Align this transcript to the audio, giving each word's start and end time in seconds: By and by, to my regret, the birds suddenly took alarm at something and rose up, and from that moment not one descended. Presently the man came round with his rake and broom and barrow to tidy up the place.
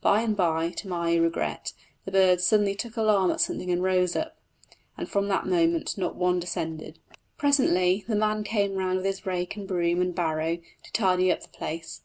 By 0.00 0.22
and 0.22 0.36
by, 0.36 0.70
to 0.70 0.88
my 0.88 1.14
regret, 1.14 1.72
the 2.04 2.10
birds 2.10 2.44
suddenly 2.44 2.74
took 2.74 2.96
alarm 2.96 3.30
at 3.30 3.40
something 3.40 3.70
and 3.70 3.80
rose 3.80 4.16
up, 4.16 4.36
and 4.96 5.08
from 5.08 5.28
that 5.28 5.46
moment 5.46 5.96
not 5.96 6.16
one 6.16 6.40
descended. 6.40 6.98
Presently 7.36 8.04
the 8.08 8.16
man 8.16 8.42
came 8.42 8.74
round 8.74 8.96
with 8.96 9.06
his 9.06 9.24
rake 9.24 9.54
and 9.54 9.68
broom 9.68 10.00
and 10.00 10.16
barrow 10.16 10.56
to 10.56 10.92
tidy 10.92 11.30
up 11.30 11.42
the 11.42 11.48
place. 11.50 12.00